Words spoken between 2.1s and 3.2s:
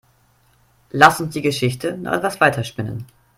etwas weiter spinnen.